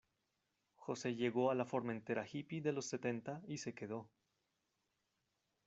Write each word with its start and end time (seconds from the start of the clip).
José 0.77 1.13
llegó 1.13 1.51
a 1.51 1.53
la 1.53 1.63
Formentera 1.63 2.25
hippy 2.27 2.59
de 2.59 2.71
los 2.73 2.87
setenta 2.87 3.43
y 3.47 3.59
se 3.59 3.75
quedó. 3.75 4.09